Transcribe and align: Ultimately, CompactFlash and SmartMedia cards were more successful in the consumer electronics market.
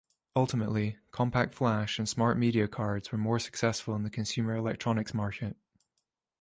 Ultimately, 0.35 0.97
CompactFlash 1.11 1.99
and 1.99 2.07
SmartMedia 2.07 2.71
cards 2.71 3.11
were 3.11 3.19
more 3.19 3.37
successful 3.37 3.95
in 3.95 4.01
the 4.01 4.09
consumer 4.09 4.55
electronics 4.55 5.13
market. 5.13 5.55